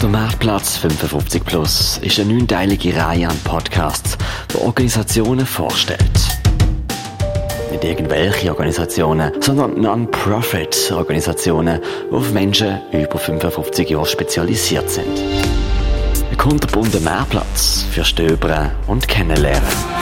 Der 0.00 0.08
Marktplatz 0.08 0.78
55 0.78 1.44
Plus 1.44 1.98
ist 1.98 2.18
eine 2.18 2.32
neunteilige 2.32 2.96
Reihe 2.96 3.28
an 3.28 3.36
Podcasts, 3.44 4.16
die 4.50 4.56
Organisationen 4.56 5.44
vorstellt. 5.44 6.00
Nicht 7.70 7.84
irgendwelche 7.84 8.48
Organisationen, 8.48 9.30
sondern 9.42 9.78
Non-Profit-Organisationen, 9.78 11.80
die 12.10 12.14
auf 12.14 12.32
Menschen 12.32 12.80
über 12.92 13.18
55 13.18 13.90
Jahre 13.90 14.06
spezialisiert 14.06 14.88
sind. 14.88 15.20
Ein 16.30 16.38
kunterbunter 16.38 17.00
Mehrplatz 17.00 17.84
für 17.90 18.02
Stöbern 18.02 18.70
und 18.86 19.06
Kennenlernen. 19.06 19.99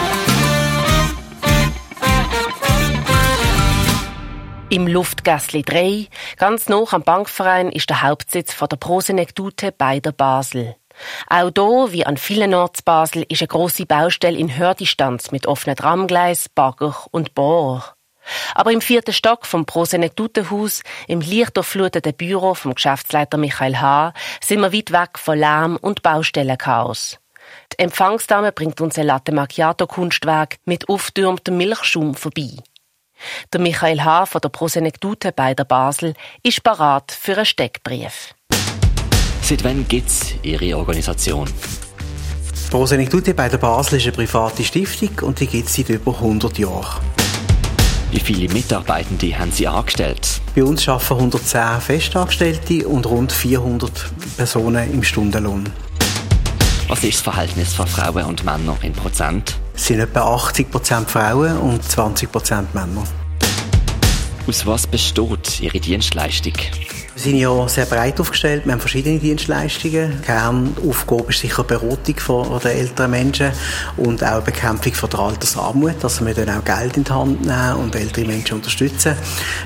Im 4.71 4.87
Luftgässli 4.87 5.63
3, 5.63 6.09
ganz 6.37 6.69
nah 6.69 6.85
am 6.91 7.03
Bankverein, 7.03 7.73
ist 7.73 7.89
der 7.89 8.03
Hauptsitz 8.03 8.53
von 8.53 8.69
der 8.69 8.77
Prosenektute 8.77 9.73
bei 9.73 9.99
der 9.99 10.13
Basel. 10.13 10.77
Auch 11.27 11.51
hier, 11.57 11.93
wie 11.93 12.05
an 12.05 12.19
vielen 12.19 12.53
Orten 12.53 12.83
Basel, 12.85 13.25
ist 13.31 13.41
eine 13.41 13.49
grosse 13.49 13.87
Baustelle 13.87 14.37
in 14.37 14.59
Hördistanz 14.59 15.31
mit 15.31 15.47
offenen 15.47 15.75
Tramgleis, 15.75 16.51
Bagger 16.51 16.95
und 17.13 17.35
Bohr. 17.35 17.95
Aber 18.55 18.71
im 18.71 18.83
vierten 18.83 19.15
Stock 19.15 19.47
vom 19.47 19.65
Prosenektutenhaus, 19.65 20.83
im 21.07 21.23
lichtdurchfluteten 21.23 22.13
Büro 22.13 22.53
vom 22.53 22.75
Geschäftsleiter 22.75 23.39
Michael 23.39 23.81
H., 23.81 24.13
sind 24.43 24.61
wir 24.61 24.75
weit 24.75 24.93
weg 24.93 25.19
von 25.19 25.39
Lärm 25.39 25.79
und 25.81 26.03
Baustellenchaos. 26.03 27.19
Die 27.73 27.79
Empfangsdame 27.79 28.53
bringt 28.53 28.83
uns 28.83 28.99
ein 28.99 29.07
Latte 29.07 29.33
Macchiato 29.33 29.87
Kunstwerk 29.87 30.57
mit 30.67 30.91
auftürmtem 30.91 31.57
Milchschaum 31.57 32.15
vorbei. 32.15 32.51
Der 33.53 33.61
Michael 33.61 34.05
H. 34.05 34.27
von 34.27 34.41
der 34.41 34.49
Prosenektute 34.49 35.33
bei 35.33 35.55
der 35.55 35.65
Basel 35.65 36.15
ist 36.43 36.63
parat 36.63 37.13
für 37.13 37.37
einen 37.37 37.47
Steckbrief. 37.47 38.35
Seit 39.43 39.65
wann 39.65 39.87
gibt 39.89 40.09
es 40.09 40.35
Ihre 40.43 40.77
Organisation? 40.77 41.49
Die 41.49 42.71
Prosenektute 42.71 43.33
bei 43.33 43.49
der 43.49 43.59
Basel 43.59 43.97
ist 43.97 44.05
eine 44.05 44.13
private 44.13 44.63
Stiftung 44.63 45.11
und 45.23 45.41
die 45.41 45.47
gibt 45.47 45.69
es 45.69 45.75
seit 45.75 45.89
über 45.89 46.15
100 46.15 46.59
Jahren. 46.59 47.03
Wie 48.11 48.21
viele 48.21 48.53
Mitarbeitende 48.53 49.39
haben 49.39 49.53
Sie 49.53 49.69
angestellt? 49.69 50.41
Bei 50.55 50.65
uns 50.65 50.89
arbeiten 50.89 51.15
110 51.15 51.81
Festangestellte 51.81 52.89
und 52.89 53.07
rund 53.07 53.33
400 53.33 54.11
Personen 54.37 54.93
im 54.93 55.03
Stundenlohn. 55.03 55.69
Was 56.89 57.05
ist 57.05 57.17
das 57.17 57.21
Verhältnis 57.21 57.75
von 57.75 57.87
Frauen 57.87 58.25
und 58.25 58.45
Männern 58.45 58.79
in 58.83 58.95
Prozent? 58.95 59.59
Sind 59.79 60.01
etwa 60.01 60.35
80% 60.35 61.07
Frauen 61.07 61.57
und 61.57 61.83
20% 61.83 62.65
Männer. 62.75 63.05
Aus 64.47 64.67
was 64.67 64.87
besteht 64.87 65.61
Ihre 65.61 65.79
Dienstleistung? 65.79 66.55
Wir 67.19 67.25
sind 67.25 67.37
ja 67.39 67.69
sehr 67.69 67.87
breit 67.87 68.21
aufgestellt. 68.21 68.65
Wir 68.65 68.71
haben 68.71 68.79
verschiedene 68.79 69.19
Dienstleistungen. 69.19 70.23
Kernaufgabe 70.23 71.31
ist 71.31 71.41
sicher 71.41 71.65
Beratung 71.65 72.61
der 72.63 72.77
älteren 72.77 73.11
Menschen 73.11 73.51
und 73.97 74.23
auch 74.23 74.41
Bekämpfung 74.41 74.95
von 74.95 75.11
der 75.11 75.19
Altersarmut. 75.19 75.97
Also 76.05 76.25
wir 76.25 76.33
dann 76.33 76.49
auch 76.51 76.65
Geld 76.65 76.97
in 76.97 77.03
die 77.03 77.11
Hand 77.11 77.45
nehmen 77.45 77.75
und 77.75 77.97
ältere 77.97 78.25
Menschen 78.25 78.55
unterstützen. 78.59 79.17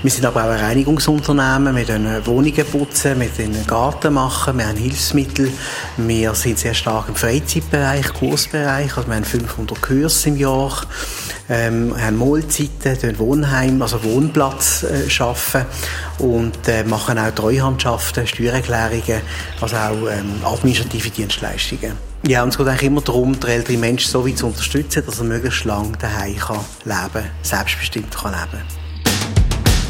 Wir 0.03 0.11
sind 0.11 0.25
aber 0.25 0.45
auch 0.45 0.49
ein 0.49 0.61
Reinigungsunternehmen. 0.61 1.77
Wir 1.77 1.85
können 1.85 2.25
Wohnungen 2.25 2.65
putzen, 2.65 3.21
wir 3.21 3.29
können 3.29 3.67
Garten 3.67 4.15
machen, 4.15 4.57
wir 4.57 4.69
haben 4.69 4.79
Hilfsmittel. 4.79 5.53
Wir 5.99 6.35
sind 6.35 6.59
sehr 6.59 6.73
stark 6.73 7.11
im 7.11 7.17
Freizeitbereich, 7.17 8.15
Kursbereich. 8.15 8.97
Also 8.97 9.11
wir 9.11 9.17
haben 9.17 9.25
500 9.25 9.83
Kurse 9.83 10.31
im 10.31 10.39
Jahr. 10.39 10.87
Ähm, 11.55 11.95
haben 12.01 12.17
Mahlzeiten, 12.17 13.19
Wohnheim, 13.19 13.83
also 13.83 14.03
Wohnplatz 14.03 14.85
äh, 14.85 15.11
schaffen 15.11 15.67
und 16.19 16.67
äh, 16.67 16.83
machen 16.83 17.19
auch 17.19 17.31
Treuhandschaften, 17.31 18.27
Steuererklärungen, 18.27 19.21
also 19.61 19.77
auch 19.77 20.09
ähm, 20.11 20.41
administrative 20.45 21.11
Dienstleistungen. 21.11 21.93
Ja, 22.27 22.43
und 22.43 22.49
es 22.49 22.57
geht 22.57 22.69
eigentlich 22.69 22.85
immer 22.85 23.03
darum, 23.03 23.39
den 23.39 23.51
älteren 23.51 23.81
Menschen 23.81 24.11
so 24.11 24.27
weit 24.27 24.39
zu 24.39 24.47
unterstützen, 24.47 25.03
dass 25.05 25.19
er 25.19 25.25
möglichst 25.25 25.67
lange 25.67 25.93
daheim 25.99 26.37
kann 26.37 26.61
leben, 26.85 27.29
selbstbestimmt 27.43 28.17
kann 28.17 28.33
leben. 28.33 28.63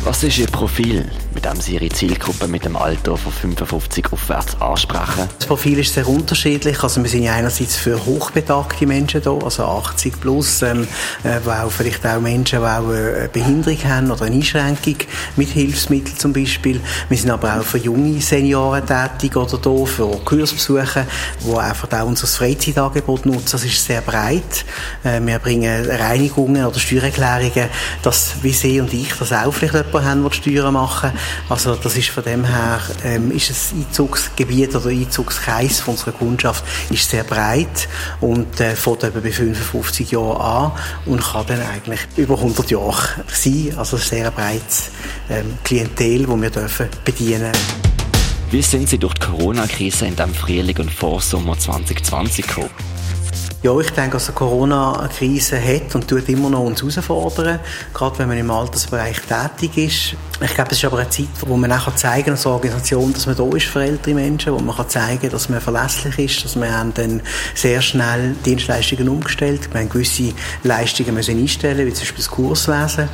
Was 0.03 0.25
ist 0.25 0.39
Ihr 0.39 0.49
Profil, 0.49 1.09
mit 1.35 1.45
dem 1.45 1.61
Sie 1.61 1.75
Ihre 1.75 1.89
Zielgruppe 1.89 2.49
mit 2.49 2.65
dem 2.65 2.77
Alter 2.77 3.17
von 3.17 3.33
55 3.33 4.13
aufwärts 4.13 4.61
ansprechen? 4.61 5.29
Das 5.39 5.47
Profil 5.47 5.79
ist 5.79 5.95
sehr 5.95 6.09
unterschiedlich. 6.09 6.83
Also 6.83 7.03
wir 7.03 7.11
sind 7.11 7.23
ja 7.23 7.35
einerseits 7.35 7.77
für 7.77 8.05
hochbetagte 8.05 8.87
Menschen 8.87 9.23
da, 9.23 9.33
also 9.33 9.65
80 9.65 10.21
plus, 10.21 10.63
ähm, 10.63 10.87
äh, 11.25 11.39
auch 11.49 11.71
vielleicht 11.71 12.07
auch 12.07 12.21
Menschen, 12.21 12.61
die 12.61 12.67
auch 12.67 12.89
eine 12.89 13.31
Behinderung 13.33 13.79
haben 13.85 14.11
oder 14.11 14.27
eine 14.27 14.37
Einschränkung 14.37 14.97
mit 15.37 15.49
Hilfsmitteln 15.51 16.19
zum 16.19 16.33
Beispiel. 16.33 16.81
Wir 17.09 17.19
sind 17.19 17.31
aber 17.31 17.61
auch 17.61 17.65
für 17.65 17.79
junge 17.79 18.21
Senioren 18.21 18.85
tätig 18.87 19.37
oder 19.37 19.59
da, 19.59 19.85
für 19.85 20.09
Kursbesuche, 20.25 21.07
die 21.45 21.57
einfach 21.57 21.93
auch 21.93 22.07
unser 22.07 22.27
Freizeitangebot 22.27 23.27
nutzen. 23.27 23.53
Das 23.53 23.65
ist 23.65 23.85
sehr 23.85 24.01
breit. 24.01 24.65
Äh, 25.05 25.21
wir 25.21 25.39
bringen 25.39 25.91
Reinigungen 25.91 26.65
oder 26.65 26.79
Steuererklärungen, 26.79 27.69
dass 28.03 28.35
wie 28.43 28.53
Sie 28.53 28.81
und 28.81 28.93
ich 28.93 29.13
das 29.15 29.33
auch 29.33 29.53
vielleicht 29.53 29.75
jemanden 29.75 30.05
haben, 30.05 30.23
der 30.25 30.33
Steuern 30.33 30.75
machen. 30.75 31.13
Also 31.49 31.75
das 31.75 31.97
ist 31.97 32.09
von 32.09 32.25
dem 32.25 32.45
her, 32.45 32.81
ähm, 33.05 33.31
ist 33.31 33.51
das 33.51 33.73
Einzugsgebiet 33.73 34.75
oder 34.75 34.91
Einzugskreis 34.91 35.81
von 35.81 35.95
unserer 35.95 36.13
Kundschaft 36.13 36.65
ist 36.91 37.09
sehr 37.11 37.25
breit 37.25 37.89
und 38.21 38.61
äh, 38.61 38.75
fängt 38.77 39.05
eben 39.05 39.23
bei 39.23 39.33
55 39.33 40.11
Jahren 40.11 40.41
an 40.41 40.73
und 41.07 41.23
kann 41.23 41.47
dann 41.47 41.63
eigentlich 41.63 42.01
über 42.17 42.35
100 42.35 42.71
Jahre 42.71 43.25
sein. 43.29 43.75
Also 43.77 43.97
ein 43.97 44.03
sehr 44.03 44.31
breites 44.31 44.91
ähm, 45.31 45.59
Klientel, 45.65 46.27
das 46.27 46.41
wir 46.41 46.51
dürfen 46.51 46.89
bedienen 47.05 47.53
Wie 48.51 48.63
sind 48.63 48.89
Sie 48.89 48.99
durch 48.99 49.15
die 49.15 49.27
Corona-Krise 49.27 50.07
in 50.07 50.17
dem 50.17 50.35
Frühling 50.35 50.77
und 50.79 50.91
Vorsommer 50.91 51.59
2020 51.59 52.47
gekommen? 52.47 52.71
Ja, 53.63 53.79
ich 53.79 53.91
denke, 53.91 54.15
dass 54.15 54.27
die 54.27 54.33
Corona-Krise 54.33 55.57
hat 55.57 55.95
und 55.95 56.09
tut 56.09 56.29
immer 56.29 56.51
noch 56.51 56.65
uns 56.65 56.83
herausfordern, 56.83 57.61
gerade 57.95 58.19
wenn 58.19 58.27
man 58.27 58.37
im 58.37 58.51
Altersbereich 58.51 59.21
tätig 59.21 59.77
ist. 59.77 60.17
Ich 60.45 60.55
glaube, 60.55 60.73
es 60.73 60.79
ist 60.79 60.85
aber 60.85 60.99
eine 60.99 61.09
Zeit, 61.09 61.29
wo 61.47 61.57
man 61.57 61.71
auch 61.71 61.95
zeigen 61.95 62.25
kann 62.25 62.35
als 62.35 62.47
Organisation, 62.47 63.13
dass 63.13 63.27
man 63.27 63.37
da 63.37 63.57
ist 63.57 63.67
für 63.67 63.83
ältere 63.83 64.15
Menschen, 64.15 64.53
wo 64.53 64.59
man 64.59 64.75
kann 64.75 64.89
zeigen 64.89 65.31
dass 65.31 65.49
man 65.49 65.61
verlässlich 65.61 66.19
ist, 66.19 66.45
dass 66.45 66.57
wir 66.57 66.73
haben 66.77 66.93
dann 66.95 67.23
sehr 67.55 67.81
schnell 67.81 68.35
Dienstleistungen 68.45 69.09
umgestellt, 69.09 69.73
wir 69.73 69.81
haben 69.81 69.89
gewisse 69.89 70.33
Leistungen 70.65 71.15
müssen 71.15 71.39
einstellen, 71.39 71.87
wie 71.87 71.93
zum 71.93 72.01
Beispiel 72.01 72.25
das 72.25 72.31
Kurswesen, 72.31 73.09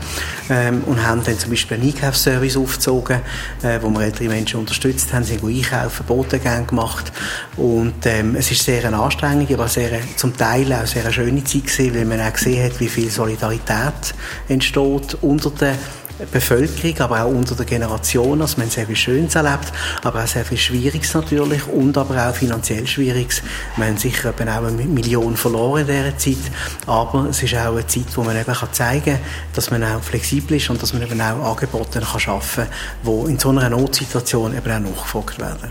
ähm, 0.48 0.82
und 0.86 1.06
haben 1.06 1.22
dann 1.22 1.38
zum 1.38 1.50
Beispiel 1.50 1.76
einen 1.76 1.88
Einkaufsservice 1.88 2.56
aufgezogen, 2.56 3.20
äh, 3.62 3.78
wo 3.82 3.90
wir 3.90 4.00
ältere 4.00 4.28
Menschen 4.28 4.60
unterstützt 4.60 5.12
haben, 5.12 5.24
sind 5.24 5.44
einkaufen, 5.44 6.06
Botengänge 6.06 6.64
gemacht. 6.64 7.12
Und 7.56 8.06
ähm, 8.06 8.36
es 8.36 8.50
ist 8.50 8.64
sehr 8.64 8.84
eine 8.86 8.98
Anstrengung, 8.98 9.46
aber 9.52 9.68
sehr 9.68 9.90
zum 10.16 10.34
Teil 10.34 10.72
auch 10.72 10.86
sehr 10.86 11.04
eine 11.04 11.12
schöne 11.12 11.44
Zeit 11.44 11.66
gewesen, 11.66 11.94
weil 11.94 12.04
man 12.06 12.20
auch 12.20 12.32
gesehen 12.32 12.64
hat, 12.64 12.80
wie 12.80 12.88
viel 12.88 13.10
Solidarität 13.10 14.14
entsteht 14.48 15.18
unter 15.20 15.50
den 15.50 15.76
Bevölkerung, 16.26 16.98
aber 17.00 17.24
auch 17.24 17.28
unter 17.28 17.54
der 17.54 17.66
Generation. 17.66 18.40
Also 18.40 18.56
wir 18.56 18.64
haben 18.64 18.70
sehr 18.70 18.86
viel 18.86 18.96
Schönes 18.96 19.34
erlebt, 19.34 19.72
aber 20.02 20.24
auch 20.24 20.26
sehr 20.26 20.44
viel 20.44 20.58
Schwieriges 20.58 21.14
natürlich 21.14 21.66
und 21.66 21.96
aber 21.96 22.28
auch 22.28 22.34
finanziell 22.34 22.86
Schwieriges. 22.86 23.42
Wir 23.76 23.86
haben 23.86 23.96
sicher 23.96 24.30
eben 24.30 24.48
auch 24.48 24.64
eine 24.64 24.82
Million 24.84 25.36
verloren 25.36 25.82
in 25.82 25.86
dieser 25.86 26.18
Zeit, 26.18 26.52
aber 26.86 27.26
es 27.30 27.42
ist 27.42 27.54
auch 27.54 27.72
eine 27.72 27.86
Zeit, 27.86 28.06
wo 28.14 28.22
man 28.22 28.36
eben 28.36 28.54
zeigen 28.72 29.04
kann, 29.04 29.20
dass 29.54 29.70
man 29.70 29.84
auch 29.84 30.02
flexibel 30.02 30.56
ist 30.56 30.70
und 30.70 30.82
dass 30.82 30.92
man 30.92 31.02
eben 31.02 31.20
auch 31.20 31.52
Angebote 31.52 32.00
kann 32.00 32.20
schaffen 32.20 32.66
kann, 33.04 33.26
die 33.26 33.30
in 33.32 33.38
so 33.38 33.50
einer 33.50 33.68
Notsituation 33.68 34.56
eben 34.56 34.72
auch 34.72 34.90
nachgefragt 34.90 35.38
werden. 35.38 35.70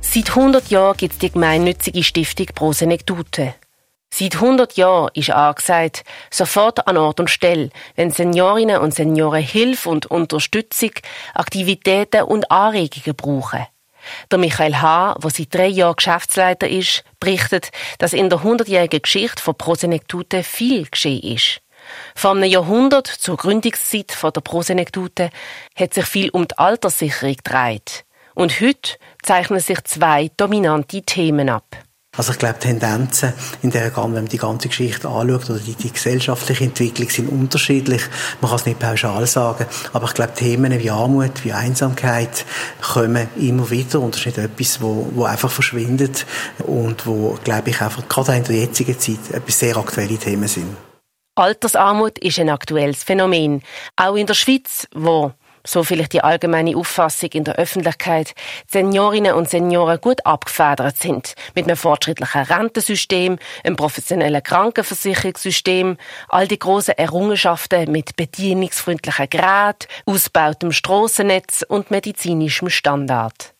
Seit 0.00 0.30
100 0.30 0.68
Jahren 0.68 0.96
gibt 0.96 1.14
es 1.14 1.18
die 1.18 1.32
gemeinnützige 1.32 2.04
Stiftung 2.04 2.46
Pro 2.54 2.72
Senectute. 2.72 3.54
Seit 4.16 4.36
100 4.36 4.76
Jahren 4.76 5.10
ist 5.14 5.30
angesagt, 5.30 6.04
sofort 6.30 6.86
an 6.86 6.96
Ort 6.96 7.18
und 7.18 7.30
Stelle, 7.30 7.70
wenn 7.96 8.12
Seniorinnen 8.12 8.80
und 8.80 8.94
Senioren 8.94 9.42
Hilfe 9.42 9.88
und 9.88 10.06
Unterstützung, 10.06 10.92
Aktivitäten 11.34 12.22
und 12.22 12.48
Anregungen 12.48 13.16
brauchen. 13.16 13.66
Der 14.30 14.38
Michael 14.38 14.76
H., 14.76 15.16
der 15.20 15.30
seit 15.30 15.52
drei 15.52 15.66
Jahren 15.66 15.96
Geschäftsleiter 15.96 16.68
ist, 16.68 17.02
berichtet, 17.18 17.72
dass 17.98 18.12
in 18.12 18.30
der 18.30 18.38
100-jährigen 18.38 19.02
Geschichte 19.02 19.42
von 19.42 19.58
Prosenektute 19.58 20.44
viel 20.44 20.86
geschehen 20.86 21.34
ist. 21.34 21.60
Vor 22.14 22.30
einem 22.30 22.44
Jahrhundert, 22.44 23.08
zur 23.08 23.36
Gründungszeit 23.36 24.16
der 24.22 24.40
Prosenektute, 24.42 25.30
hat 25.74 25.92
sich 25.92 26.06
viel 26.06 26.30
um 26.30 26.46
die 26.46 26.56
Alterssicherung 26.56 27.34
gedreht. 27.34 28.04
Und 28.36 28.60
heute 28.60 28.92
zeichnen 29.24 29.58
sich 29.58 29.82
zwei 29.82 30.30
dominante 30.36 31.02
Themen 31.02 31.48
ab. 31.48 31.64
Also 32.16 32.32
ich 32.32 32.38
glaube, 32.38 32.58
Tendenzen 32.58 33.32
in 33.62 33.70
der, 33.70 33.96
wenn 33.96 34.12
man 34.12 34.26
die 34.26 34.38
ganze 34.38 34.68
Geschichte 34.68 35.08
anschaut 35.08 35.50
oder 35.50 35.58
die, 35.58 35.74
die 35.74 35.92
gesellschaftliche 35.92 36.64
Entwicklung 36.64 37.10
sind 37.10 37.28
unterschiedlich. 37.28 38.02
Man 38.40 38.50
kann 38.50 38.60
es 38.60 38.66
nicht 38.66 38.78
pauschal 38.78 39.26
sagen, 39.26 39.66
aber 39.92 40.06
ich 40.06 40.14
glaube, 40.14 40.34
Themen 40.34 40.78
wie 40.78 40.90
Armut, 40.90 41.44
wie 41.44 41.52
Einsamkeit 41.52 42.44
kommen 42.80 43.28
immer 43.36 43.68
wieder 43.70 44.00
und 44.00 44.14
das 44.14 44.20
ist 44.20 44.26
nicht 44.26 44.38
etwas, 44.38 44.80
wo, 44.80 45.10
wo 45.14 45.24
einfach 45.24 45.50
verschwindet 45.50 46.24
und 46.58 47.06
wo, 47.06 47.38
glaube 47.42 47.70
ich, 47.70 47.80
einfach 47.80 48.06
gerade 48.08 48.36
in 48.36 48.44
der 48.44 48.56
jetzigen 48.56 48.98
Zeit 48.98 49.30
etwas 49.32 49.58
sehr 49.58 49.76
aktuelle 49.76 50.16
Themen 50.16 50.48
sind. 50.48 50.76
Altersarmut 51.36 52.18
ist 52.20 52.38
ein 52.38 52.48
aktuelles 52.48 53.02
Phänomen, 53.02 53.62
auch 53.96 54.14
in 54.14 54.26
der 54.26 54.34
Schweiz, 54.34 54.86
wo 54.94 55.32
so 55.66 55.82
vielleicht 55.82 56.12
die 56.12 56.22
allgemeine 56.22 56.76
Auffassung 56.76 57.30
in 57.30 57.44
der 57.44 57.56
Öffentlichkeit, 57.56 58.34
Seniorinnen 58.70 59.34
und 59.34 59.48
Senioren 59.48 60.00
gut 60.00 60.24
abgefedert 60.26 60.96
sind 60.98 61.34
mit 61.54 61.66
einem 61.66 61.76
fortschrittlichen 61.76 62.42
Rentensystem, 62.42 63.38
einem 63.64 63.76
professionellen 63.76 64.42
Krankenversicherungssystem, 64.42 65.96
all 66.28 66.48
die 66.48 66.58
großen 66.58 66.96
Errungenschaften 66.96 67.90
mit 67.90 68.16
bedienungsfreundlichen 68.16 69.30
Geräten, 69.30 69.88
ausgebautem 70.06 70.72
Strassennetz 70.72 71.64
und 71.66 71.90
medizinischem 71.90 72.68
Standard. 72.68 73.54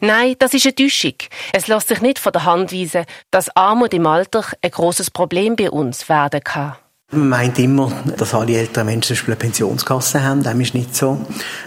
Nein, 0.00 0.36
das 0.38 0.54
ist 0.54 0.66
eine 0.66 0.74
Täuschung. 0.74 1.14
Es 1.52 1.66
lässt 1.66 1.88
sich 1.88 2.00
nicht 2.00 2.18
von 2.18 2.32
der 2.32 2.44
Hand 2.44 2.72
weisen, 2.72 3.04
dass 3.30 3.54
Armut 3.56 3.94
im 3.94 4.06
Alter 4.06 4.44
ein 4.62 4.70
großes 4.70 5.10
Problem 5.10 5.56
bei 5.56 5.70
uns 5.70 6.08
werden 6.08 6.42
kann. 6.42 6.76
Man 7.14 7.28
meint 7.28 7.58
immer, 7.58 7.92
dass 8.16 8.32
alle 8.32 8.56
älteren 8.56 8.86
Menschen 8.86 9.08
zum 9.08 9.16
Beispiel 9.16 9.34
eine 9.34 9.38
Pensionskasse 9.38 10.24
haben. 10.24 10.42
Dem 10.42 10.62
ist 10.62 10.72
nicht 10.72 10.96
so. 10.96 11.20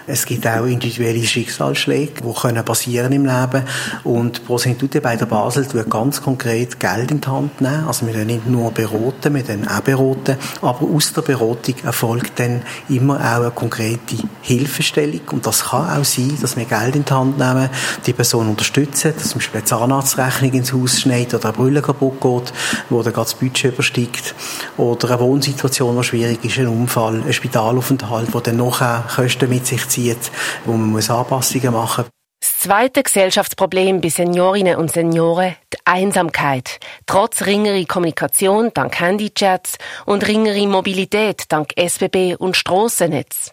Es 0.07 0.25
gibt 0.25 0.47
auch 0.47 0.65
individuelle 0.65 1.23
Schicksalsschläge, 1.23 2.23
die 2.23 2.33
können 2.33 2.65
passieren 2.65 3.11
im 3.11 3.25
Leben. 3.25 3.61
Und 4.03 4.43
Prosenitute 4.43 5.01
bei 5.01 5.15
der 5.15 5.27
Basel 5.27 5.67
tut 5.67 5.87
ganz 5.87 6.23
konkret 6.23 6.79
Geld 6.79 7.11
in 7.11 7.21
die 7.21 7.27
Hand 7.27 7.61
nehmen. 7.61 7.85
Also 7.85 8.07
wir 8.07 8.13
können 8.13 8.25
nicht 8.25 8.47
nur 8.47 8.71
beraten, 8.71 9.35
wir 9.35 9.43
können 9.43 9.67
auch 9.67 9.81
beraten. 9.81 10.37
Aber 10.63 10.87
aus 10.87 11.13
der 11.13 11.21
Beratung 11.21 11.75
erfolgt 11.83 12.39
dann 12.39 12.63
immer 12.89 13.17
auch 13.17 13.41
eine 13.41 13.51
konkrete 13.51 14.17
Hilfestellung. 14.41 15.21
Und 15.31 15.45
das 15.45 15.65
kann 15.65 15.99
auch 15.99 16.05
sein, 16.05 16.35
dass 16.41 16.57
wir 16.57 16.65
Geld 16.65 16.95
in 16.95 17.05
die 17.05 17.13
Hand 17.13 17.37
nehmen, 17.37 17.69
die 18.03 18.13
Person 18.13 18.49
unterstützen, 18.49 19.13
dass 19.15 19.29
zum 19.29 19.37
Beispiel 19.37 19.59
eine 19.59 19.65
Zahnarztrechnung 19.65 20.53
ins 20.53 20.73
Haus 20.73 21.01
schneidet 21.01 21.35
oder 21.35 21.49
eine 21.49 21.57
Brille 21.57 21.83
kaputt 21.83 22.19
geht, 22.19 22.51
wo 22.89 23.03
dann 23.03 23.13
das 23.13 23.35
Budget 23.35 23.73
übersteigt. 23.73 24.33
Oder 24.77 25.09
eine 25.09 25.34
Wohnsituation, 25.35 25.97
die 25.97 26.03
schwierig 26.03 26.45
ist, 26.45 26.59
ein 26.59 26.67
Unfall, 26.67 27.21
ein 27.21 27.33
Spitalaufenthalt, 27.33 28.33
der 28.33 28.41
dann 28.41 28.57
nachher 28.57 29.03
Kosten 29.13 29.49
mit 29.49 29.67
sich 29.67 29.85
zieht, 29.89 30.31
wo 30.63 30.71
man 30.71 30.91
muss 30.91 31.09
Anpassungen 31.09 31.73
machen 31.73 32.05
muss. 32.05 32.11
Das 32.39 32.59
zweite 32.59 33.03
Gesellschaftsproblem 33.03 33.99
bei 33.99 34.07
Seniorinnen 34.07 34.77
und 34.77 34.91
Senioren, 34.93 35.55
die 35.73 35.77
Einsamkeit. 35.83 36.79
Trotz 37.05 37.45
ringerer 37.45 37.83
Kommunikation 37.85 38.71
dank 38.73 38.97
Handychats 38.97 39.77
und 40.05 40.25
ringerer 40.25 40.67
Mobilität 40.67 41.43
dank 41.49 41.73
SBB 41.75 42.35
und 42.37 42.55
Strassennetz. 42.55 43.51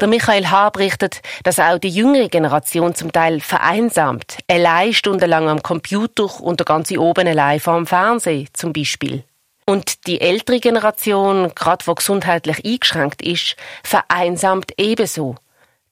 Der 0.00 0.08
Michael 0.08 0.50
H. 0.50 0.70
berichtet, 0.70 1.20
dass 1.44 1.60
auch 1.60 1.78
die 1.78 1.90
jüngere 1.90 2.28
Generation 2.28 2.94
zum 2.94 3.12
Teil 3.12 3.40
vereinsamt, 3.40 4.38
allein 4.50 4.92
stundenlang 4.92 5.48
am 5.48 5.62
Computer 5.62 6.40
und 6.40 6.58
der 6.58 6.64
ganze 6.64 6.98
oben 6.98 7.28
allein 7.28 7.60
vor 7.60 7.76
dem 7.76 7.86
Fernsehen 7.86 8.48
zum 8.52 8.72
Beispiel. 8.72 9.24
Und 9.66 10.06
die 10.06 10.20
ältere 10.20 10.60
Generation, 10.60 11.52
gerade 11.54 11.86
wo 11.86 11.94
gesundheitlich 11.94 12.64
eingeschränkt 12.64 13.22
ist, 13.22 13.56
vereinsamt 13.82 14.72
ebenso. 14.76 15.36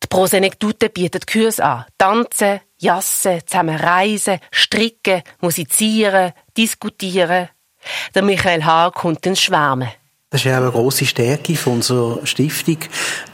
Die 0.03 0.09
Prosenektute 0.09 0.91
bietet 0.91 1.27
Kurse 1.27 1.65
an. 1.65 1.85
Tanzen, 1.97 2.61
jassen, 2.79 3.41
zusammen 3.47 3.77
reisen, 3.77 4.41
stricken, 4.51 5.23
musizieren, 5.41 6.33
diskutieren. 6.57 7.49
Der 8.15 8.23
Michael 8.23 8.65
H. 8.65 8.91
kommt 8.91 9.25
ins 9.27 9.41
Schwärmen. 9.41 9.89
Das 10.33 10.41
ist 10.41 10.47
ja 10.47 10.57
auch 10.57 10.63
eine 10.63 10.71
grosse 10.71 11.05
Stärke 11.05 11.55
von 11.57 11.75
unserer 11.75 12.27
Stiftung, 12.27 12.79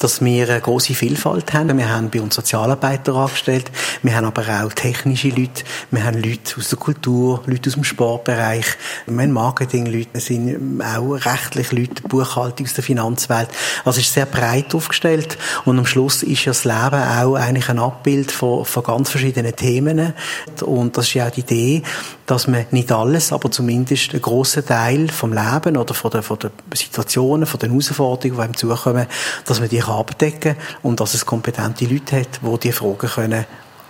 dass 0.01 0.21
wir 0.21 0.51
eine 0.51 0.61
grosse 0.61 0.95
Vielfalt 0.95 1.53
haben. 1.53 1.79
Wir 1.79 1.89
haben 1.89 2.11
bei 2.11 2.21
uns 2.21 2.35
Sozialarbeiter 2.35 3.15
angestellt, 3.15 3.71
wir 4.03 4.17
haben 4.17 4.25
aber 4.25 4.43
auch 4.65 4.73
technische 4.73 5.29
Leute, 5.29 5.63
wir 5.93 6.03
haben 6.03 6.21
Leute 6.21 6.57
aus 6.59 6.71
der 6.71 6.79
Kultur, 6.79 7.45
Leute 7.47 7.71
aus 7.71 7.75
dem 7.75 7.85
Sportbereich, 7.85 8.67
wir 9.07 9.23
haben 9.23 9.31
Marketing-Leute, 9.31 10.09
wir 10.13 10.21
sind 10.21 10.83
auch 10.83 11.13
rechtliche 11.13 11.77
Leute, 11.77 12.03
Buchhaltung 12.03 12.67
aus 12.67 12.75
der 12.75 12.83
Finanzwelt. 12.83 13.49
Also 13.85 14.01
es 14.01 14.07
ist 14.07 14.15
sehr 14.15 14.27
breit 14.27 14.75
aufgestellt. 14.75 15.39
Und 15.65 15.79
am 15.79 15.87
Schluss 15.87 16.25
ist 16.25 16.47
ja 16.47 16.51
das 16.51 16.65
Leben 16.65 17.01
auch 17.01 17.37
eigentlich 17.37 17.69
ein 17.69 17.79
Abbild 17.79 18.33
von, 18.33 18.65
von 18.65 18.83
ganz 18.83 19.11
verschiedenen 19.11 19.55
Themen. 19.55 20.15
Und 20.63 20.97
das 20.97 21.07
ist 21.07 21.15
ja 21.15 21.29
auch 21.29 21.31
die 21.31 21.43
Idee, 21.43 21.83
dass 22.29 22.47
man 22.47 22.67
nicht 22.71 22.93
alles, 22.93 23.33
aber 23.33 23.51
zumindest 23.51 24.13
einen 24.13 24.23
grossen 24.23 24.65
Teil 24.65 25.09
vom 25.09 25.33
Leben 25.33 25.77
oder 25.77 25.95
von 25.95 26.11
der, 26.11 26.23
von 26.23 26.39
der 26.39 26.51
Situationen, 26.75 27.47
von 27.47 27.59
den 27.59 27.71
Herausforderungen, 27.71 28.37
die 28.37 28.43
einem 28.43 28.57
zukommen, 28.57 29.07
dass 29.47 29.61
man 29.61 29.69
die 29.71 29.83
abdecken 29.83 30.55
kann 30.55 30.65
und 30.83 31.01
dass 31.01 31.15
es 31.15 31.25
kompetente 31.25 31.87
Leute 31.87 32.21
hat, 32.21 32.41
die 32.43 32.59
diese 32.59 32.75
Fragen 32.75 33.09
können 33.09 33.47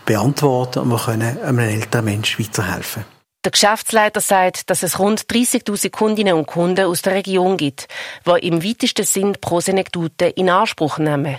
beantworten 0.06 0.78
und 0.78 0.96
können 0.96 1.42
einem 1.42 1.58
älteren 1.58 2.04
Menschen 2.04 2.44
weiterhelfen 2.44 3.04
der 3.44 3.52
Geschäftsleiter 3.52 4.20
sagt, 4.20 4.68
dass 4.68 4.82
es 4.82 4.98
rund 4.98 5.22
30.000 5.22 5.90
Kundinnen 5.90 6.34
und 6.34 6.46
Kunden 6.46 6.84
aus 6.84 7.00
der 7.00 7.14
Region 7.14 7.56
gibt, 7.56 7.88
die 8.26 8.46
im 8.46 8.62
weitesten 8.62 9.06
Sinn 9.06 9.36
Prosenektute 9.40 10.26
in 10.26 10.50
Anspruch 10.50 10.98
nehmen. 10.98 11.38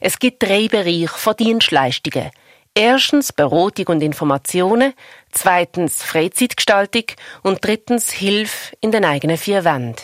Es 0.00 0.20
gibt 0.20 0.42
drei 0.42 0.68
Bereiche 0.68 1.08
von 1.08 1.34
Dienstleistungen. 1.34 2.30
Erstens 2.74 3.34
Beratung 3.34 3.88
und 3.88 4.02
Informationen, 4.02 4.94
zweitens 5.30 6.02
Freizeitgestaltung 6.02 7.04
und 7.42 7.58
drittens 7.62 8.10
Hilfe 8.10 8.74
in 8.80 8.90
den 8.90 9.04
eigenen 9.04 9.36
vier 9.36 9.64
Wänden. 9.64 9.96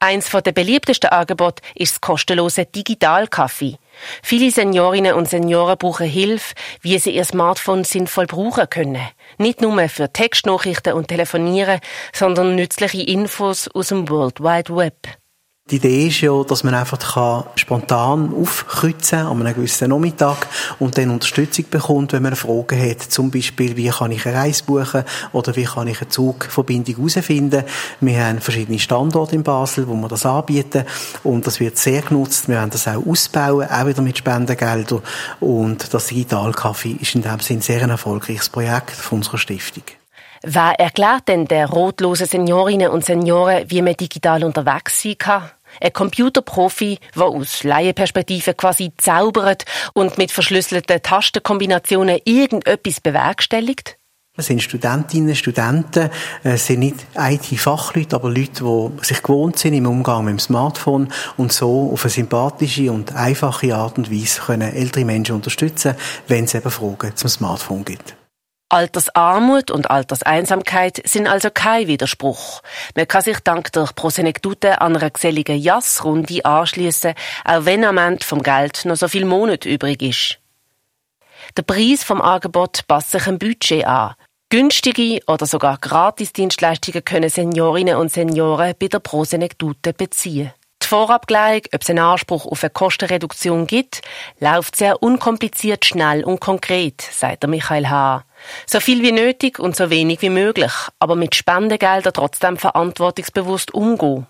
Eins 0.00 0.30
der 0.30 0.52
beliebtesten 0.52 1.10
Angebote 1.10 1.62
ist 1.74 1.94
das 1.94 2.00
kostenlose 2.00 2.64
Digitalkaffee. 2.64 3.76
Viele 4.22 4.50
Seniorinnen 4.50 5.14
und 5.14 5.28
Senioren 5.28 5.76
brauchen 5.76 6.08
Hilfe, 6.08 6.54
wie 6.80 6.98
sie 6.98 7.10
ihr 7.10 7.24
Smartphone 7.24 7.84
sinnvoll 7.84 8.26
brauchen 8.26 8.70
können. 8.70 9.08
Nicht 9.36 9.60
nur 9.60 9.88
für 9.90 10.10
Textnachrichten 10.10 10.94
und 10.94 11.08
Telefonieren, 11.08 11.80
sondern 12.14 12.54
nützliche 12.54 13.02
Infos 13.02 13.68
aus 13.68 13.88
dem 13.88 14.08
World 14.08 14.40
Wide 14.40 14.74
Web. 14.74 14.96
Die 15.68 15.76
Idee 15.76 16.06
ist 16.06 16.20
ja, 16.20 16.44
dass 16.44 16.62
man 16.62 16.74
einfach 16.74 17.14
kann 17.14 17.42
spontan 17.56 18.32
aufkreuzen 18.32 19.18
an 19.18 19.40
einem 19.40 19.52
gewissen 19.52 19.90
Nachmittag 19.90 20.46
und 20.78 20.96
dann 20.96 21.10
Unterstützung 21.10 21.64
bekommt, 21.68 22.12
wenn 22.12 22.22
man 22.22 22.34
eine 22.34 22.36
Frage 22.36 22.78
hat. 22.78 23.02
Zum 23.02 23.32
Beispiel, 23.32 23.76
wie 23.76 23.88
kann 23.88 24.12
ich 24.12 24.24
eine 24.26 24.36
Reise 24.36 24.62
buchen 24.62 25.02
oder 25.32 25.56
wie 25.56 25.64
kann 25.64 25.88
ich 25.88 26.00
eine 26.00 26.08
Zugverbindung 26.08 26.94
herausfinden. 26.94 27.64
Wir 27.98 28.24
haben 28.24 28.40
verschiedene 28.40 28.78
Standorte 28.78 29.34
in 29.34 29.42
Basel, 29.42 29.88
wo 29.88 29.94
wir 29.94 30.06
das 30.06 30.24
anbieten 30.24 30.84
und 31.24 31.48
das 31.48 31.58
wird 31.58 31.78
sehr 31.78 32.02
genutzt. 32.02 32.46
Wir 32.46 32.58
werden 32.58 32.70
das 32.70 32.86
auch 32.86 33.04
ausbauen, 33.04 33.68
auch 33.68 33.86
wieder 33.86 34.02
mit 34.02 34.18
Spendengeldern 34.18 35.02
und 35.40 35.92
das 35.92 36.10
Digitalcafé 36.10 37.00
ist 37.00 37.16
in 37.16 37.22
dem 37.22 37.40
Sinne 37.40 37.62
sehr 37.62 37.82
ein 37.82 37.90
erfolgreiches 37.90 38.50
Projekt 38.50 38.92
von 38.92 39.18
unserer 39.18 39.38
Stiftung. 39.38 39.82
Wer 40.42 40.78
erklärt 40.78 41.26
denn 41.26 41.46
der 41.46 41.68
rotlosen 41.68 42.28
Seniorinnen 42.28 42.88
und 42.88 43.04
Senioren, 43.04 43.68
wie 43.68 43.82
man 43.82 43.94
digital 43.94 44.44
unterwegs 44.44 45.02
sein 45.02 45.18
kann? 45.18 45.50
Ein 45.80 45.92
Computerprofi, 45.92 46.98
der 47.14 47.24
aus 47.24 47.64
Laienperspektive 47.64 48.54
quasi 48.54 48.92
zaubert 48.96 49.64
und 49.94 50.18
mit 50.18 50.30
verschlüsselten 50.32 51.02
Tastenkombinationen 51.02 52.20
irgendetwas 52.24 53.00
bewerkstelligt? 53.00 53.98
Es 54.38 54.46
sind 54.46 54.62
Studentinnen, 54.62 55.34
Studenten, 55.34 56.10
es 56.42 56.66
sind 56.66 56.80
nicht 56.80 57.06
IT-Fachleute, 57.16 58.16
aber 58.16 58.28
Leute, 58.28 58.62
die 58.62 59.04
sich 59.04 59.22
gewohnt 59.22 59.58
sind 59.58 59.72
im 59.72 59.86
Umgang 59.86 60.26
mit 60.26 60.32
dem 60.32 60.38
Smartphone 60.38 61.08
und 61.38 61.52
so 61.52 61.90
auf 61.90 62.04
eine 62.04 62.10
sympathische 62.10 62.92
und 62.92 63.14
einfache 63.14 63.74
Art 63.74 63.96
und 63.96 64.12
Weise 64.12 64.42
können 64.42 64.74
ältere 64.74 65.06
Menschen 65.06 65.36
unterstützen, 65.36 65.94
wenn 66.28 66.44
es 66.44 66.54
eben 66.54 66.70
Fragen 66.70 67.16
zum 67.16 67.30
Smartphone 67.30 67.84
gibt. 67.86 68.14
Altersarmut 68.68 69.70
und 69.70 69.90
Alterseinsamkeit 69.90 71.00
sind 71.04 71.28
also 71.28 71.50
kein 71.54 71.86
Widerspruch. 71.86 72.62
Man 72.96 73.06
kann 73.06 73.22
sich 73.22 73.38
dank 73.40 73.70
der 73.72 73.88
Prosenektute 73.94 74.80
an 74.80 74.96
einer 74.96 75.10
geselligen 75.10 75.56
Jassrunde 75.56 76.44
anschließen, 76.44 77.14
auch 77.44 77.64
wenn 77.64 77.84
am 77.84 77.98
Ende 77.98 78.24
vom 78.24 78.42
Geld 78.42 78.84
noch 78.84 78.96
so 78.96 79.06
viel 79.06 79.24
Monat 79.24 79.66
übrig 79.66 80.02
ist. 80.02 80.38
Der 81.56 81.62
Preis 81.62 82.02
vom 82.02 82.20
Angebot 82.20 82.86
passt 82.88 83.12
sich 83.12 83.26
ein 83.28 83.38
Budget 83.38 83.86
an. 83.86 84.14
Günstige 84.48 85.20
oder 85.28 85.46
sogar 85.46 85.78
Gratisdienstleistungen 85.78 87.04
können 87.04 87.30
Seniorinnen 87.30 87.96
und 87.96 88.12
Senioren 88.12 88.74
bei 88.78 88.88
der 88.88 88.98
Prosenektute 88.98 89.92
beziehen. 89.92 90.52
Die 90.82 90.86
Vorabgleich, 90.86 91.64
ob 91.74 91.82
es 91.82 91.90
einen 91.90 91.98
Anspruch 91.98 92.46
auf 92.46 92.62
eine 92.62 92.70
Kostenreduktion 92.70 93.66
gibt, 93.66 94.02
läuft 94.38 94.76
sehr 94.76 95.02
unkompliziert, 95.02 95.84
schnell 95.84 96.22
und 96.22 96.40
konkret, 96.40 97.00
sagt 97.00 97.42
der 97.42 97.50
Michael 97.50 97.88
H. 97.88 98.24
So 98.66 98.80
viel 98.80 99.02
wie 99.02 99.12
nötig 99.12 99.58
und 99.58 99.76
so 99.76 99.90
wenig 99.90 100.22
wie 100.22 100.30
möglich, 100.30 100.72
aber 100.98 101.16
mit 101.16 101.34
Spendengeldern 101.34 102.12
trotzdem 102.12 102.56
verantwortungsbewusst 102.56 103.74
umgehen. 103.74 104.26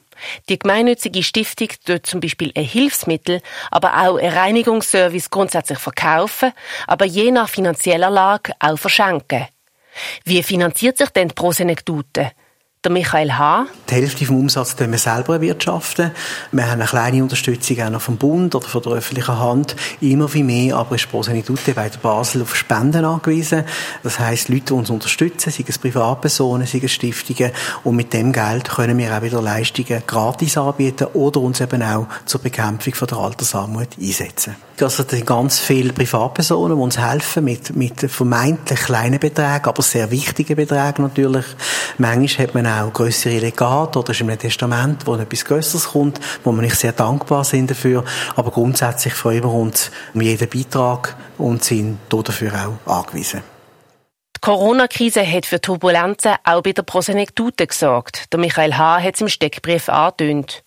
Die 0.49 0.59
gemeinnützige 0.59 1.23
Stiftung 1.23 1.69
tut 1.85 2.07
zum 2.07 2.21
Beispiel 2.21 2.53
ein 2.55 2.65
Hilfsmittel, 2.65 3.43
aber 3.71 4.09
auch 4.09 4.19
ein 4.19 4.33
Reinigungsservice 4.33 5.31
grundsätzlich 5.31 5.79
verkaufen, 5.79 6.53
aber 6.87 7.05
je 7.05 7.31
nach 7.31 7.49
finanzieller 7.49 8.11
Lage 8.11 8.53
auch 8.59 8.79
verschenken. 8.79 9.47
Wie 10.25 10.43
finanziert 10.43 10.99
sich 10.99 11.11
denn 11.11 11.29
die 11.29 11.35
Prosenektute? 11.35 12.33
Der 12.87 12.93
Michael 12.93 13.33
H. 13.33 13.67
Die 13.91 13.95
Hälfte 13.95 14.25
vom 14.27 14.39
Umsatz 14.39 14.77
wir 14.79 14.99
selber 14.99 15.35
erwirtschaften. 15.35 16.13
Wir 16.53 16.71
haben 16.71 16.81
eine 16.81 16.85
kleine 16.89 17.21
Unterstützung 17.21 17.81
auch 17.81 17.91
noch 17.91 18.01
vom 18.01 18.17
Bund 18.17 18.55
oder 18.55 18.69
von 18.69 18.81
der 18.81 18.93
öffentlichen 18.93 19.41
Hand. 19.41 19.75
Immer 20.01 20.33
wie 20.33 20.45
mehr 20.45 20.77
aber 20.77 20.95
ist 20.95 21.11
Prosenitute 21.11 21.73
bei 21.73 21.89
der 21.89 21.99
Basel 21.99 22.43
auf 22.43 22.55
Spenden 22.55 23.05
angewiesen. 23.05 23.65
Das 24.05 24.21
heisst, 24.21 24.51
Leute, 24.51 24.67
die 24.67 24.73
uns 24.75 24.91
unterstützen, 24.91 25.51
seien 25.51 25.67
es 25.69 25.79
Privatpersonen, 25.79 26.65
seien 26.65 26.85
es 26.85 26.93
Stiftungen. 26.93 27.51
Und 27.83 27.97
mit 27.97 28.13
dem 28.13 28.33
Geld 28.33 28.69
können 28.69 28.97
wir 28.99 29.19
auch 29.19 29.23
wieder 29.23 29.43
Leistungen 29.43 30.05
gratis 30.07 30.57
anbieten 30.57 31.09
oder 31.15 31.41
uns 31.41 31.61
eben 31.61 31.83
auch 31.83 32.07
zur 32.25 32.41
Bekämpfung 32.41 32.95
von 32.95 33.09
der 33.09 33.19
Altersarmut 33.19 33.89
einsetzen. 34.01 34.55
Also 34.81 35.05
sind 35.05 35.27
ganz 35.27 35.59
viele 35.59 35.93
Privatpersonen, 35.95 36.77
die 36.77 36.83
uns 36.83 36.99
helfen 36.99 37.45
mit, 37.45 37.75
mit 37.75 37.99
vermeintlich 38.11 38.81
kleinen 38.81 39.19
Beträgen, 39.19 39.65
aber 39.65 39.83
sehr 39.83 40.11
wichtigen 40.11 40.55
Beträgen 40.55 41.03
natürlich. 41.03 41.47
Manchmal 41.97 42.47
hat 42.47 42.55
man 42.55 42.67
auch 42.67 42.76
größere 42.85 43.39
Legate 43.39 43.99
oder 43.99 44.11
ist 44.11 44.21
in 44.21 44.31
einem 44.31 44.39
Testament, 44.39 45.07
wo 45.07 45.15
etwas 45.15 45.45
Größeres 45.45 45.89
kommt, 45.89 46.21
wo 46.45 46.53
wir 46.53 46.63
nicht 46.63 46.77
sehr 46.77 46.93
dankbar 46.93 47.45
sind 47.45 47.71
dafür. 47.71 48.05
Aber 48.35 48.51
grundsätzlich 48.51 49.15
freuen 49.15 49.45
wir 49.45 49.53
uns 49.53 49.91
um 50.15 50.21
jeden 50.21 50.49
Beitrag 50.49 51.17
und 51.39 51.65
sind 51.65 51.99
dafür 52.09 52.79
auch 52.87 52.93
angewiesen. 52.93 53.43
Die 54.37 54.41
Corona-Krise 54.43 55.27
hat 55.27 55.47
für 55.47 55.61
Turbulenzen 55.61 56.35
auch 56.45 56.63
bei 56.63 56.73
der 56.73 56.83
Prosenektute 56.83 57.67
gesorgt. 57.67 58.33
Der 58.33 58.39
Michael 58.39 58.77
H. 58.77 59.01
hat 59.01 59.15
es 59.15 59.23
im 59.23 59.29
Steckbrief 59.29 59.89
angetönt. 59.89 60.63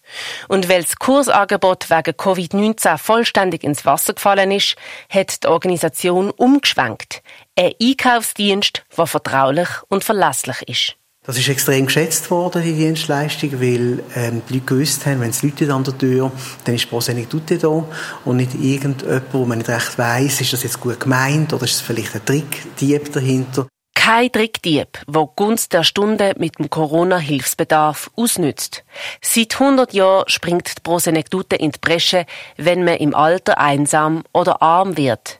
Und 0.48 0.68
weil 0.68 0.82
das 0.82 0.96
Kursangebot 0.96 1.90
wegen 1.90 2.16
Covid-19 2.16 2.98
vollständig 2.98 3.64
ins 3.64 3.86
Wasser 3.86 4.16
gefallen 4.16 4.52
ist, 4.52 4.76
hat 5.08 5.44
die 5.44 5.48
Organisation 5.48 6.32
umgeschwenkt. 6.32 7.22
Ein 7.58 7.74
Einkaufsdienst, 7.82 8.84
der 8.98 9.06
vertraulich 9.06 9.70
und 9.88 10.04
verlässlich 10.04 10.68
ist. 10.68 10.99
Das 11.26 11.38
ist 11.38 11.50
extrem 11.50 11.86
geschätzt 11.86 12.32
worden, 12.32 12.64
die 12.64 12.74
Dienstleistung, 12.74 13.60
weil 13.60 14.04
ähm, 14.16 14.42
die 14.48 14.54
Leute 14.54 14.66
gewusst 14.66 15.06
haben, 15.06 15.20
wenn 15.20 15.32
es 15.32 15.44
Leute 15.44 15.72
an 15.74 15.84
der 15.84 15.98
Tür, 15.98 16.32
dann 16.64 16.76
ist 16.76 16.90
Prosenektute 16.90 17.58
da 17.58 17.84
und 18.24 18.38
nicht 18.38 18.56
irgendjemand, 18.56 19.34
wo 19.34 19.46
man 19.46 19.58
nicht 19.58 19.70
recht 19.70 19.98
weiss, 19.98 20.40
ist 20.40 20.54
das 20.54 20.64
jetzt 20.64 20.80
gut 20.80 21.00
gemeint 21.00 21.52
oder 21.52 21.66
ist 21.66 21.76
es 21.76 21.82
vielleicht 21.82 22.16
ein 22.16 22.26
Trickdieb 22.26 23.12
dahinter. 23.12 23.68
Kein 23.96 24.32
Trickdieb, 24.32 24.98
der 25.08 25.30
Gunst 25.36 25.74
der 25.74 25.84
Stunde 25.84 26.34
mit 26.38 26.58
dem 26.58 26.70
Corona-Hilfsbedarf 26.70 28.10
ausnützt. 28.16 28.86
Seit 29.22 29.60
100 29.60 29.94
Jahren 29.94 30.24
springt 30.28 30.70
die 30.70 30.82
Prosenektute 30.82 31.58
in 31.58 31.72
die 31.72 31.80
Bresche, 31.80 32.26
wenn 32.56 32.86
man 32.86 32.96
im 32.96 33.14
Alter 33.14 33.60
einsam 33.60 34.24
oder 34.32 34.62
arm 34.62 34.96
wird. 34.96 35.39